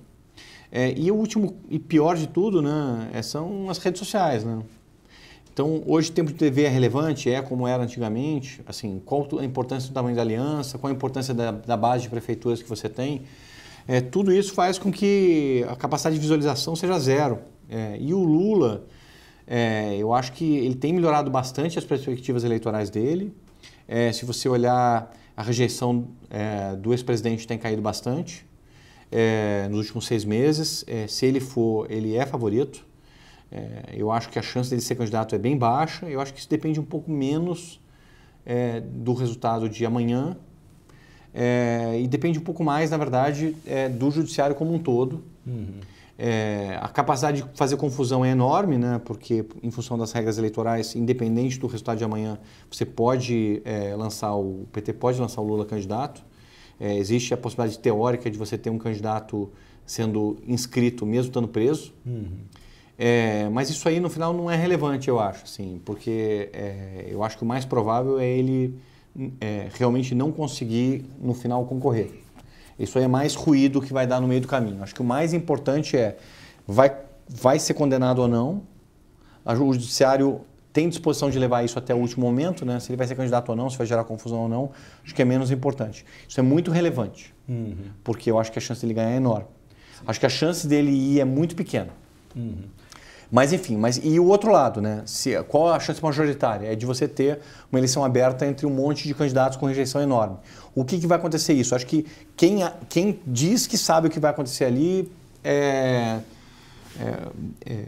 [0.71, 4.43] É, e o último e pior de tudo né, é, são as redes sociais.
[4.43, 4.61] Né?
[5.51, 8.61] Então, hoje o tempo de TV é relevante, é como era antigamente?
[8.65, 12.09] Assim, qual a importância do tamanho da aliança, qual a importância da, da base de
[12.09, 13.23] prefeituras que você tem?
[13.87, 17.39] É, tudo isso faz com que a capacidade de visualização seja zero.
[17.67, 18.85] É, e o Lula,
[19.47, 23.33] é, eu acho que ele tem melhorado bastante as perspectivas eleitorais dele.
[23.87, 28.47] É, se você olhar, a rejeição é, do ex-presidente tem caído bastante
[29.11, 30.83] é, nos últimos seis meses.
[30.87, 32.85] É, se ele for, ele é favorito.
[33.51, 36.07] É, eu acho que a chance dele ser candidato é bem baixa.
[36.07, 37.79] Eu acho que isso depende um pouco menos
[38.45, 40.37] é, do resultado de amanhã
[41.33, 45.23] é, e depende um pouco mais, na verdade, é, do judiciário como um todo.
[45.47, 45.79] Uhum.
[46.79, 49.01] a capacidade de fazer confusão é enorme, né?
[49.03, 52.37] porque em função das regras eleitorais, independente do resultado de amanhã,
[52.69, 53.63] você pode
[53.97, 56.23] lançar o, o PT pode lançar o Lula candidato.
[56.79, 59.51] É, existe a possibilidade teórica de você ter um candidato
[59.85, 61.93] sendo inscrito mesmo estando preso.
[62.05, 62.27] Uhum.
[62.97, 67.23] É, mas isso aí no final não é relevante, eu acho, assim, porque é, eu
[67.23, 68.77] acho que o mais provável é ele
[69.39, 72.11] é, realmente não conseguir no final concorrer.
[72.77, 74.83] Isso aí é mais ruído que vai dar no meio do caminho.
[74.83, 76.17] Acho que o mais importante é
[76.67, 76.95] vai,
[77.27, 78.61] vai ser condenado ou não.
[79.45, 82.79] O judiciário tem disposição de levar isso até o último momento, né?
[82.79, 84.71] se ele vai ser candidato ou não, se vai gerar confusão ou não,
[85.03, 86.05] acho que é menos importante.
[86.27, 87.75] Isso é muito relevante, uhum.
[88.03, 89.47] porque eu acho que a chance dele ganhar é enorme.
[90.05, 91.89] Acho que a chance dele ir é muito pequena.
[92.35, 92.63] Uhum.
[93.31, 95.03] Mas enfim, mas e o outro lado, né?
[95.05, 96.71] Se, qual a chance majoritária?
[96.71, 97.39] É de você ter
[97.71, 100.37] uma eleição aberta entre um monte de candidatos com rejeição enorme.
[100.73, 101.75] O que, que vai acontecer isso?
[101.75, 105.11] Acho que quem, quem diz que sabe o que vai acontecer ali
[105.43, 106.19] é,
[106.99, 107.27] é,
[107.67, 107.85] é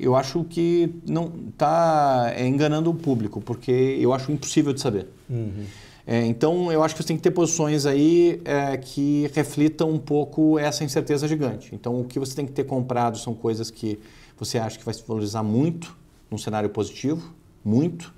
[0.00, 5.08] eu acho que não está é, enganando o público, porque eu acho impossível de saber.
[5.28, 5.64] Uhum.
[6.06, 9.98] É, então, eu acho que você tem que ter posições aí é, que reflitam um
[9.98, 11.74] pouco essa incerteza gigante.
[11.74, 13.98] Então, o que você tem que ter comprado são coisas que
[14.36, 15.96] você acha que vai se valorizar muito
[16.30, 17.32] num cenário positivo,
[17.64, 18.12] muito.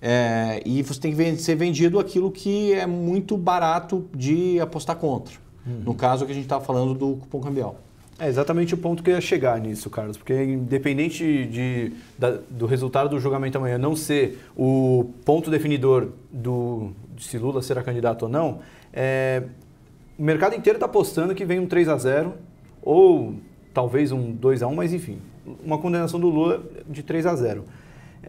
[0.00, 5.34] É, e você tem que ser vendido aquilo que é muito barato de apostar contra.
[5.66, 5.82] Uhum.
[5.84, 7.80] No caso que a gente estava falando do cupom cambial.
[8.18, 12.64] É exatamente o ponto que eu ia chegar nisso, Carlos, porque independente de, da, do
[12.64, 18.22] resultado do julgamento amanhã não ser o ponto definidor do, de se Lula será candidato
[18.22, 19.42] ou não, é,
[20.18, 22.32] o mercado inteiro está apostando que vem um 3 a 0
[22.82, 23.34] ou
[23.74, 25.18] talvez um 2 a 1 mas enfim,
[25.62, 27.64] uma condenação do Lula de 3 a 0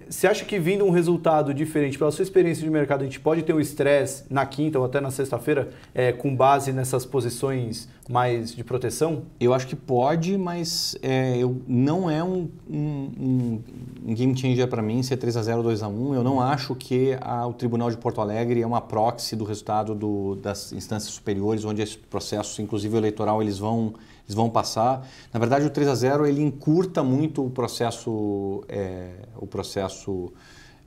[0.10, 3.41] Você acha que vindo um resultado diferente, pela sua experiência de mercado, a gente pode
[3.43, 8.55] ter um estresse na quinta ou até na sexta-feira é, com base nessas posições mais
[8.55, 9.23] de proteção?
[9.39, 13.59] Eu acho que pode, mas é, eu, não é um, um,
[14.05, 16.73] um game changer para mim ser 3 a 0 2 a 1 Eu não acho
[16.75, 21.13] que a, o Tribunal de Porto Alegre é uma proxy do resultado do, das instâncias
[21.13, 23.93] superiores, onde esses processos, inclusive eleitoral, eles vão
[24.27, 25.07] eles vão passar.
[25.33, 30.33] Na verdade, o 3 a 0 ele encurta muito o processo, é, o processo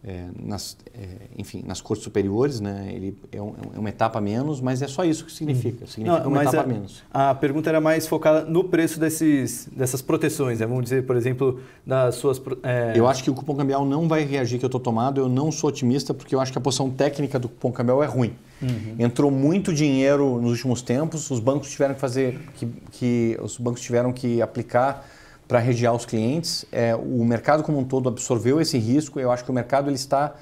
[0.03, 2.91] é, nas, é, enfim, nas cortes superiores, né?
[2.91, 5.83] Ele é, um, é, uma etapa menos, mas é só isso que significa.
[5.83, 5.87] Uhum.
[5.87, 7.03] Significa Não, uma etapa a, menos.
[7.13, 10.67] A pergunta era mais focada no preço desses, dessas proteções, né?
[10.67, 12.41] Vamos dizer, por exemplo, das suas.
[12.63, 12.95] É...
[12.95, 15.21] Eu acho que o cupom cambial não vai reagir que eu estou tomado.
[15.21, 18.07] Eu não sou otimista porque eu acho que a posição técnica do cupom cambial é
[18.07, 18.35] ruim.
[18.63, 18.97] Uhum.
[18.99, 23.81] Entrou muito dinheiro nos últimos tempos, os bancos tiveram que fazer, que, que os bancos
[23.81, 25.07] tiveram que aplicar
[25.51, 26.65] para regiar os clientes.
[26.71, 29.19] É, o mercado como um todo absorveu esse risco.
[29.19, 30.33] Eu acho que o mercado ele está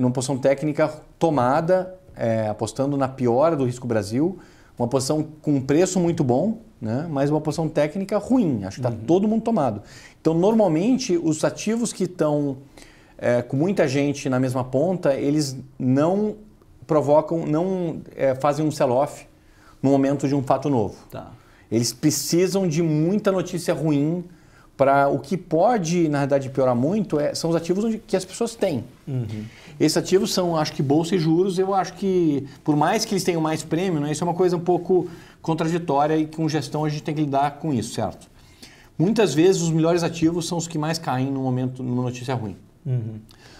[0.00, 4.38] numa posição técnica tomada, é, apostando na piora do risco Brasil,
[4.78, 7.06] uma posição com um preço muito bom, né?
[7.10, 8.64] mas uma posição técnica ruim.
[8.64, 9.04] Acho que está uhum.
[9.04, 9.82] todo mundo tomado.
[10.18, 12.56] Então, normalmente, os ativos que estão
[13.18, 16.36] é, com muita gente na mesma ponta, eles não
[16.86, 19.26] provocam, não é, fazem um sell-off
[19.82, 20.96] no momento de um fato novo.
[21.10, 21.32] Tá.
[21.70, 24.24] Eles precisam de muita notícia ruim
[24.78, 28.24] para o que pode, na verdade, piorar muito é, são os ativos onde, que as
[28.24, 28.84] pessoas têm.
[29.06, 29.44] Uhum.
[29.78, 31.58] Esses ativos são, acho que, bolsa e juros.
[31.58, 34.56] Eu acho que, por mais que eles tenham mais prêmio, né, isso é uma coisa
[34.56, 35.10] um pouco
[35.42, 38.30] contraditória e com gestão a gente tem que lidar com isso, certo?
[38.96, 42.56] Muitas vezes os melhores ativos são os que mais caem no momento, numa notícia ruim.
[42.86, 43.18] Uhum.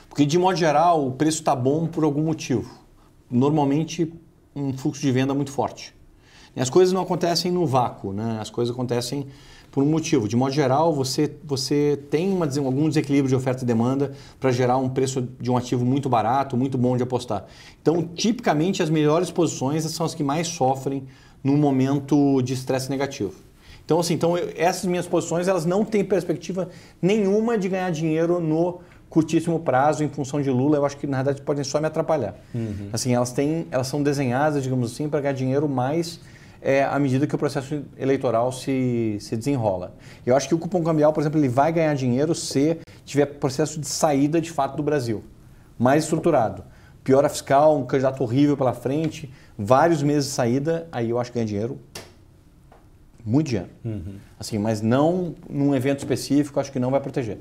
[0.09, 2.89] Porque, de modo geral, o preço está bom por algum motivo
[3.31, 4.13] normalmente
[4.55, 5.95] um fluxo de venda muito forte.
[6.57, 8.39] As coisas não acontecem no vácuo, né?
[8.41, 9.27] as coisas acontecem
[9.71, 10.27] por um motivo.
[10.27, 14.77] De modo geral, você, você tem uma, algum desequilíbrio de oferta e demanda para gerar
[14.79, 17.47] um preço de um ativo muito barato, muito bom de apostar.
[17.81, 21.05] Então, tipicamente, as melhores posições são as que mais sofrem
[21.43, 23.35] no momento de estresse negativo.
[23.85, 26.69] Então, assim, então, essas minhas posições elas não têm perspectiva
[27.01, 31.23] nenhuma de ganhar dinheiro no curtíssimo prazo em função de Lula, eu acho que na
[31.23, 32.35] verdade podem só me atrapalhar.
[32.55, 32.91] Uhum.
[32.93, 36.21] Assim, elas têm, elas são desenhadas, digamos assim, para ganhar dinheiro mais
[36.69, 39.95] é, à medida que o processo eleitoral se, se desenrola.
[40.27, 43.81] Eu acho que o cupom cambial, por exemplo, ele vai ganhar dinheiro se tiver processo
[43.81, 45.25] de saída de fato do Brasil,
[45.79, 46.63] mais estruturado.
[47.03, 51.39] Piora fiscal, um candidato horrível pela frente, vários meses de saída, aí eu acho que
[51.39, 51.81] ganha dinheiro
[53.25, 53.71] muito dinheiro.
[53.83, 54.17] Uhum.
[54.39, 57.39] Assim, mas não num evento específico, acho que não vai proteger.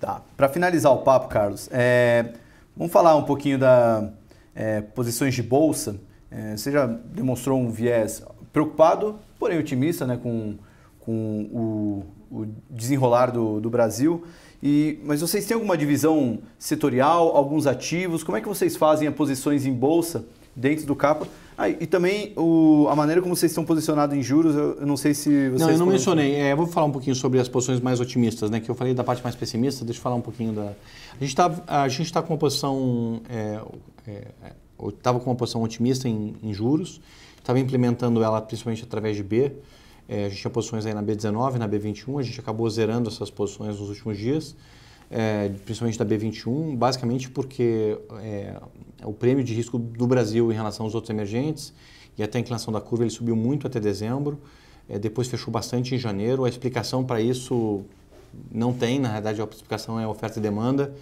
[0.00, 0.22] Tá.
[0.34, 2.32] Para finalizar o papo, Carlos, é,
[2.74, 4.08] vamos falar um pouquinho da
[4.54, 5.96] é, posições de bolsa.
[6.30, 10.54] É, você já demonstrou um viés preocupado, porém otimista, né, com,
[11.00, 14.24] com o, o desenrolar do, do Brasil.
[14.62, 18.22] E, mas vocês têm alguma divisão setorial, alguns ativos?
[18.22, 21.26] Como é que vocês fazem as posições em bolsa dentro do capa?
[21.58, 24.96] Ah, e também o, a maneira como vocês estão posicionados em juros, eu, eu não
[24.96, 25.60] sei se vocês...
[25.60, 26.34] Não, eu não mencionei.
[26.34, 28.60] É, eu vou falar um pouquinho sobre as posições mais otimistas, né?
[28.60, 30.62] Que eu falei da parte mais pessimista, deixa eu falar um pouquinho da...
[30.62, 31.50] A gente está
[32.20, 33.20] tá com uma posição...
[33.28, 33.60] É,
[34.06, 34.24] é,
[34.88, 37.00] estava com uma posição otimista em, em juros,
[37.42, 39.52] estava implementando ela principalmente através de B.
[40.08, 43.30] É, a gente tinha posições aí na B19, na B21, a gente acabou zerando essas
[43.30, 44.56] posições nos últimos dias,
[45.10, 48.60] é, principalmente da B21, basicamente porque é,
[49.04, 51.72] o prêmio de risco do Brasil em relação aos outros emergentes
[52.16, 54.40] e até a inclinação da curva ele subiu muito até dezembro,
[54.88, 56.44] é, depois fechou bastante em janeiro.
[56.44, 57.84] A explicação para isso
[58.50, 60.94] não tem, na verdade a explicação é oferta e demanda.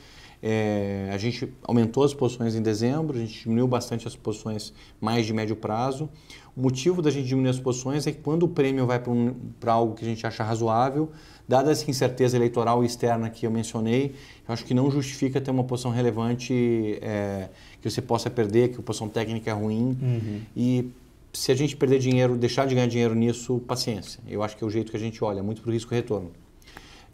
[0.43, 5.27] É, a gente aumentou as posições em dezembro, a gente diminuiu bastante as posições mais
[5.27, 6.09] de médio prazo.
[6.57, 9.35] O motivo da gente diminuir as posições é que quando o prêmio vai para um,
[9.67, 11.11] algo que a gente acha razoável,
[11.47, 14.15] dada essa incerteza eleitoral externa que eu mencionei,
[14.49, 17.49] eu acho que não justifica ter uma posição relevante é,
[17.81, 19.97] que você possa perder, que a posição técnica é ruim.
[20.01, 20.41] Uhum.
[20.57, 20.91] E
[21.33, 24.21] se a gente perder dinheiro, deixar de ganhar dinheiro nisso, paciência.
[24.27, 26.31] Eu acho que é o jeito que a gente olha, muito para o risco-retorno.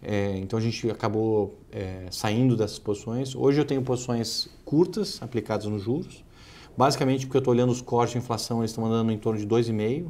[0.09, 3.35] É, então a gente acabou é, saindo dessas posições.
[3.35, 6.25] Hoje eu tenho posições curtas aplicadas nos juros,
[6.77, 9.47] basicamente porque eu estou olhando os cores de inflação, eles estão andando em torno de
[9.47, 10.07] 2,5%.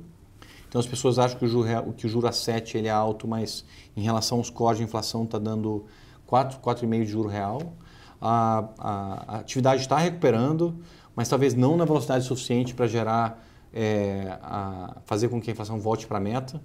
[0.68, 3.26] Então as pessoas acham que o juro, que o juro a 7 ele é alto,
[3.26, 3.64] mas
[3.96, 5.86] em relação aos cores de inflação está dando
[6.26, 7.74] 4, 4,5% de juro real
[8.20, 10.78] a, a, a atividade está recuperando,
[11.14, 15.78] mas talvez não na velocidade suficiente para gerar, é, a, fazer com que a inflação
[15.78, 16.60] volte para a meta.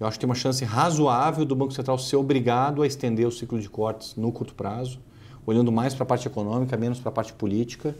[0.00, 3.30] Eu acho que tem uma chance razoável do Banco Central ser obrigado a estender o
[3.30, 4.98] ciclo de cortes no curto prazo,
[5.46, 7.94] olhando mais para a parte econômica, menos para a parte política,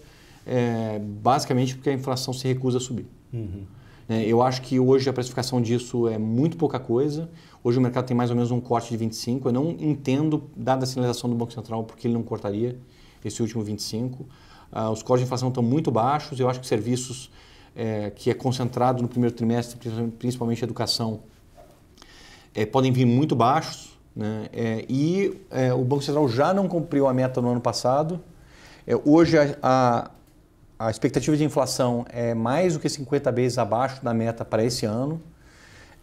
[0.46, 3.06] é, basicamente porque a inflação se recusa a subir.
[3.30, 3.66] Uhum.
[4.08, 4.24] Né?
[4.24, 7.28] Eu acho que hoje a precificação disso é muito pouca coisa.
[7.62, 9.48] Hoje o mercado tem mais ou menos um corte de 25.
[9.48, 12.78] Eu não entendo, dada a sinalização do Banco Central, porque ele não cortaria
[13.22, 14.22] esse último 25.
[14.72, 16.40] Uh, os cortes de inflação estão muito baixos.
[16.40, 17.30] Eu acho que serviços
[17.76, 19.78] é, que é concentrado no primeiro trimestre,
[20.18, 21.20] principalmente educação,
[22.54, 23.98] é, podem vir muito baixos.
[24.14, 24.46] Né?
[24.52, 28.20] É, e é, o Banco Central já não cumpriu a meta no ano passado.
[28.86, 30.10] É, hoje a, a,
[30.78, 34.84] a, expectativa de inflação é mais do que 50 vezes abaixo da meta para esse
[34.84, 35.20] ano.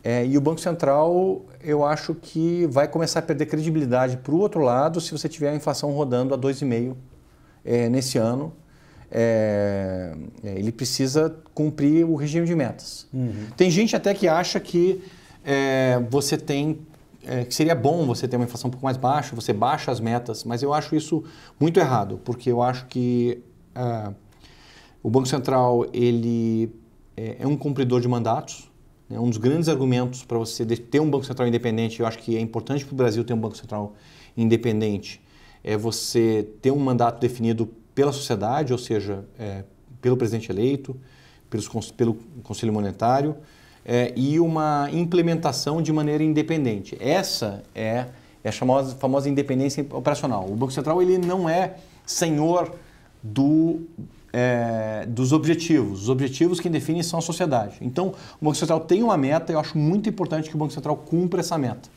[0.04, 4.40] É, e o Banco Central, eu acho que vai começar a perder credibilidade para o
[4.40, 6.96] outro lado se você tiver a inflação rodando a 2,5%
[7.66, 8.54] é, nesse ano.
[9.10, 13.08] É, é, ele precisa cumprir o regime de metas.
[13.14, 13.48] Uhum.
[13.56, 15.04] Tem gente até que acha que
[15.50, 16.80] é, você tem
[17.24, 20.02] é, que seria bom você ter uma inflação um pouco mais baixa, você baixa as
[20.02, 21.24] metas, mas eu acho isso
[21.58, 23.42] muito errado, porque eu acho que
[23.74, 24.14] é,
[25.02, 26.70] o Banco Central ele
[27.16, 28.70] é, é um cumpridor de mandatos.
[29.10, 29.18] Né?
[29.18, 32.42] Um dos grandes argumentos para você ter um Banco Central independente, eu acho que é
[32.42, 33.96] importante para o Brasil ter um Banco Central
[34.36, 35.22] independente,
[35.64, 39.64] é você ter um mandato definido pela sociedade, ou seja, é,
[40.02, 40.96] pelo presidente eleito,
[41.50, 43.36] pelos, pelo Conselho Monetário,
[43.88, 46.98] é, e uma implementação de maneira independente.
[47.00, 48.06] Essa é,
[48.44, 50.46] é a famosa, famosa independência operacional.
[50.46, 52.76] O Banco Central ele não é senhor
[53.24, 53.80] do,
[54.34, 56.04] é, dos objetivos.
[56.04, 57.78] Os objetivos que definem são a sociedade.
[57.80, 60.74] Então, o Banco Central tem uma meta e eu acho muito importante que o Banco
[60.74, 61.90] Central cumpra essa meta.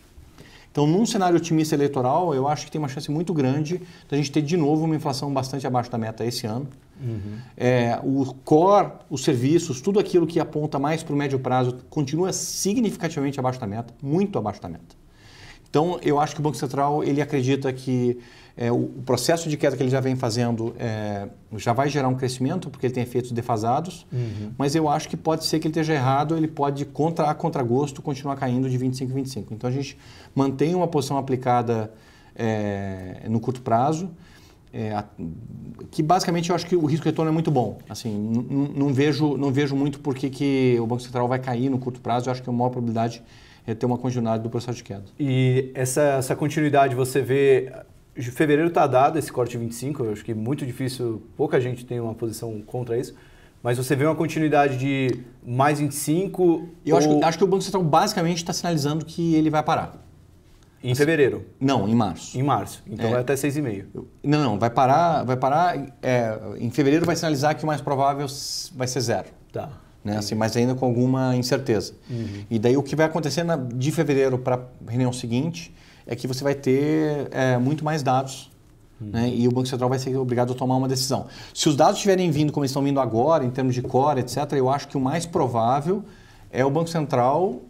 [0.71, 4.31] Então, num cenário otimista eleitoral, eu acho que tem uma chance muito grande da gente
[4.31, 6.69] ter de novo uma inflação bastante abaixo da meta esse ano.
[7.03, 7.39] Uhum.
[7.57, 12.33] É, o core, os serviços, tudo aquilo que aponta mais para o médio prazo continua
[12.33, 15.01] significativamente abaixo da meta, muito abaixo da meta.
[15.69, 18.19] Então, eu acho que o Banco Central ele acredita que
[18.57, 22.09] é, o, o, processo de queda que ele já vem fazendo é, já vai gerar
[22.09, 24.53] um crescimento, porque ele tem efeitos defasados, uhum.
[24.59, 28.03] mas eu acho que pode ser que ele esteja errado, ele pode, contra, a contragosto,
[28.03, 29.55] continuar caindo de 25 em 25.
[29.55, 29.97] Então a gente
[30.35, 31.93] mantém uma posição aplicada
[32.35, 34.11] é, no curto prazo,
[34.73, 35.03] é,
[35.91, 37.79] que basicamente eu acho que o risco retorno é muito bom.
[37.89, 38.17] Assim,
[38.75, 42.29] não vejo, não vejo muito por que o Banco Central vai cair no curto prazo,
[42.29, 43.23] eu acho que a maior probabilidade
[43.67, 45.05] é ter uma continuidade do processo de queda.
[45.19, 47.73] E essa, essa continuidade você vê
[48.14, 51.85] fevereiro está dado esse corte de 25, eu acho que é muito difícil, pouca gente
[51.85, 53.14] tem uma posição contra isso.
[53.62, 56.68] Mas você vê uma continuidade de mais 25?
[56.85, 56.99] Eu ou...
[56.99, 60.01] acho, acho que o Banco Central basicamente está sinalizando que ele vai parar.
[60.83, 61.44] Em fevereiro?
[61.61, 62.38] Não, em março.
[62.38, 62.83] Em março.
[62.87, 63.11] Então é.
[63.11, 64.05] vai até 6,5.
[64.25, 65.77] Não, não, vai parar, vai parar.
[66.03, 68.27] É, em fevereiro vai sinalizar que o mais provável
[68.75, 69.29] vai ser zero.
[69.53, 69.68] Tá.
[70.03, 70.16] Né?
[70.16, 71.92] Assim, mas ainda com alguma incerteza.
[72.09, 72.44] Uhum.
[72.51, 75.75] E daí o que vai acontecer na, de fevereiro para a reunião seguinte
[76.11, 78.51] é que você vai ter é, muito mais dados
[79.01, 79.11] uhum.
[79.11, 79.33] né?
[79.33, 81.29] e o Banco Central vai ser obrigado a tomar uma decisão.
[81.55, 84.68] Se os dados estiverem vindo como estão vindo agora, em termos de core, etc., eu
[84.68, 86.05] acho que o mais provável
[86.51, 87.62] é o Banco Central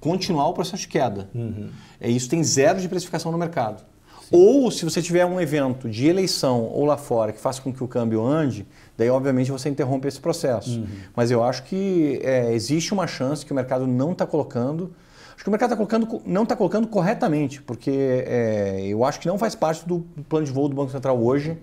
[0.00, 1.28] continuar o processo de queda.
[1.34, 1.68] Uhum.
[2.00, 3.84] É, isso tem zero de precificação no mercado.
[4.22, 4.28] Sim.
[4.32, 7.84] Ou se você tiver um evento de eleição ou lá fora que faça com que
[7.84, 10.80] o câmbio ande, daí obviamente você interrompe esse processo.
[10.80, 10.86] Uhum.
[11.14, 14.94] Mas eu acho que é, existe uma chance que o mercado não está colocando
[15.34, 19.26] Acho que o mercado tá colocando, não está colocando corretamente, porque é, eu acho que
[19.26, 21.58] não faz parte do plano de voo do Banco Central hoje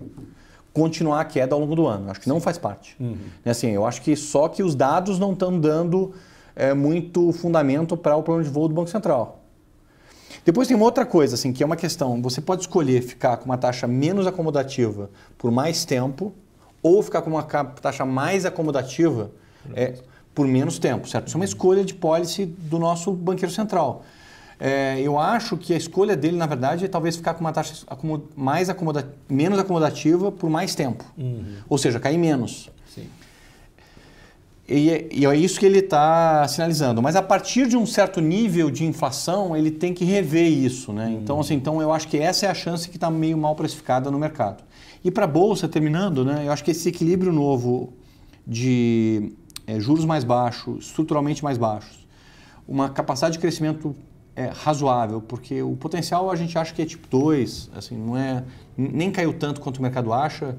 [0.72, 2.10] continuar a queda ao longo do ano.
[2.10, 2.96] Acho que não faz parte.
[3.00, 3.16] Uhum.
[3.44, 6.14] Assim, eu acho que só que os dados não estão dando
[6.54, 9.40] é, muito fundamento para o plano de voo do Banco Central.
[10.44, 12.20] Depois tem uma outra coisa, assim, que é uma questão.
[12.22, 16.32] Você pode escolher ficar com uma taxa menos acomodativa por mais tempo
[16.82, 19.30] ou ficar com uma taxa mais acomodativa
[19.74, 19.94] é,
[20.34, 21.28] por menos tempo, certo?
[21.28, 24.04] Isso é uma escolha de policy do nosso banqueiro central.
[24.58, 27.86] É, eu acho que a escolha dele, na verdade, é talvez ficar com uma taxa
[28.36, 31.02] mais acomoda menos acomodativa por mais tempo.
[31.16, 31.56] Uhum.
[31.66, 32.70] Ou seja, cair menos.
[32.94, 33.06] Sim.
[34.68, 37.00] E, é, e é isso que ele está sinalizando.
[37.00, 40.92] Mas a partir de um certo nível de inflação, ele tem que rever isso.
[40.92, 41.06] Né?
[41.06, 41.12] Uhum.
[41.14, 44.10] Então, assim, então, eu acho que essa é a chance que está meio mal precificada
[44.10, 44.62] no mercado.
[45.02, 47.94] E para a Bolsa, terminando, né, eu acho que esse equilíbrio novo
[48.46, 49.32] de
[49.70, 52.06] é, juros mais baixos, estruturalmente mais baixos,
[52.66, 53.94] uma capacidade de crescimento
[54.34, 58.42] é, razoável, porque o potencial a gente acha que é tipo 2, assim, não é,
[58.76, 60.56] nem caiu tanto quanto o mercado acha,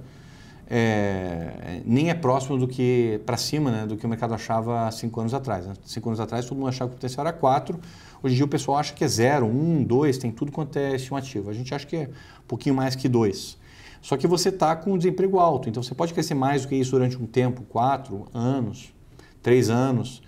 [0.69, 4.91] é, nem é próximo do que para cima né, do que o mercado achava há
[4.91, 5.65] cinco anos atrás.
[5.65, 5.73] Né?
[5.83, 7.77] Cinco anos atrás todo mundo achava que o potencial era 4,
[8.23, 10.95] hoje em dia o pessoal acha que é 0, 1, 2, tem tudo quanto é
[10.95, 11.51] estimativa.
[11.51, 13.57] A gente acha que é um pouquinho mais que 2.
[14.01, 16.75] Só que você está com um desemprego alto, então você pode crescer mais do que
[16.75, 18.93] isso durante um tempo, 4 anos,
[19.41, 20.21] três anos.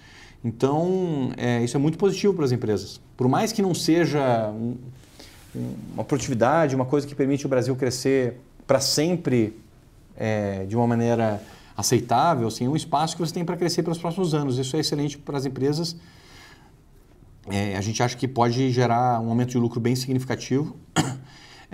[0.43, 2.99] Então, é, isso é muito positivo para as empresas.
[3.15, 4.75] Por mais que não seja um,
[5.93, 9.57] uma produtividade, uma coisa que permite o Brasil crescer para sempre
[10.17, 11.41] é, de uma maneira
[11.75, 14.57] aceitável, assim, é um espaço que você tem para crescer pelos próximos anos.
[14.57, 15.95] Isso é excelente para as empresas.
[17.49, 20.75] É, a gente acha que pode gerar um aumento de lucro bem significativo.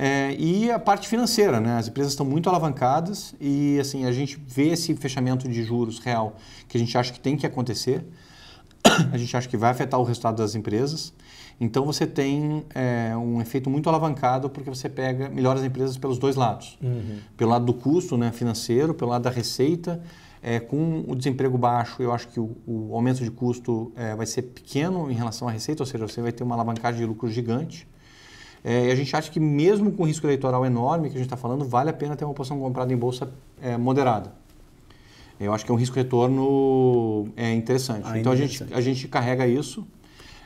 [0.01, 1.77] É, e a parte financeira, né?
[1.77, 6.37] As empresas estão muito alavancadas e assim a gente vê esse fechamento de juros real
[6.69, 8.05] que a gente acha que tem que acontecer.
[9.11, 11.13] A gente acha que vai afetar o resultado das empresas.
[11.59, 16.37] Então você tem é, um efeito muito alavancado porque você pega melhores empresas pelos dois
[16.37, 16.79] lados.
[16.81, 17.17] Uhum.
[17.35, 20.01] Pelo lado do custo né, financeiro, pelo lado da receita.
[20.41, 24.25] É, com o desemprego baixo, eu acho que o, o aumento de custo é, vai
[24.25, 27.27] ser pequeno em relação à receita, ou seja, você vai ter uma alavancagem de lucro
[27.27, 27.85] gigante.
[28.63, 31.27] É, e a gente acha que mesmo com o risco eleitoral enorme que a gente
[31.27, 33.29] está falando, vale a pena ter uma posição comprada em bolsa
[33.61, 34.33] é, moderada.
[35.39, 38.03] Eu acho que é um risco-retorno é, interessante.
[38.05, 38.73] Ah, então interessante.
[38.73, 39.87] A, gente, a gente carrega isso.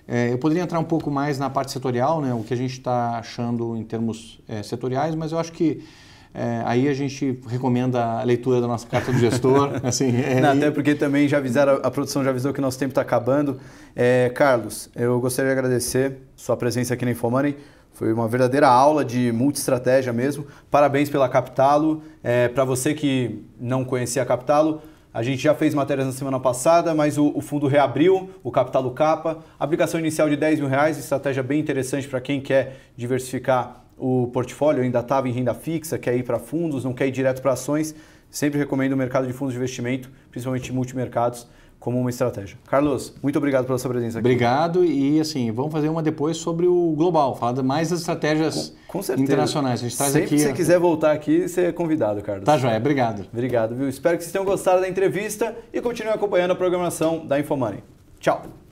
[0.07, 2.73] É, eu poderia entrar um pouco mais na parte setorial, né, o que a gente
[2.73, 5.83] está achando em termos é, setoriais, mas eu acho que
[6.33, 9.71] é, aí a gente recomenda a leitura da nossa carta do gestor.
[9.83, 12.91] assim, é, Não, até porque também já avisaram, a produção já avisou que nosso tempo
[12.91, 13.59] está acabando.
[13.95, 17.55] É, Carlos, eu gostaria de agradecer sua presença aqui na Infomoney.
[17.93, 20.47] Foi uma verdadeira aula de multi-estratégia mesmo.
[20.71, 22.01] Parabéns pela Capitalo.
[22.23, 24.81] É, Para você que não conhecia a Capitalo,
[25.13, 28.89] a gente já fez matérias na semana passada, mas o, o fundo reabriu, o Capitalo
[28.91, 29.43] Capa.
[29.59, 34.81] Aplicação inicial de 10 mil reais, estratégia bem interessante para quem quer diversificar o portfólio,
[34.81, 37.93] ainda estava em renda fixa, quer ir para fundos, não quer ir direto para ações.
[38.27, 41.47] Sempre recomendo o mercado de fundos de investimento, principalmente multimercados
[41.83, 42.57] como uma estratégia.
[42.69, 44.25] Carlos, muito obrigado pela sua presença aqui.
[44.25, 49.03] Obrigado e assim, vamos fazer uma depois sobre o global, falar mais das estratégias com,
[49.03, 49.81] com internacionais.
[49.81, 52.45] A gente traz Sempre aqui, que você quiser voltar aqui, você é convidado, Carlos.
[52.45, 53.25] Tá joia, obrigado.
[53.33, 53.89] Obrigado, viu?
[53.89, 57.83] Espero que vocês tenham gostado da entrevista e continuem acompanhando a programação da Infomoney.
[58.17, 58.62] Tchau!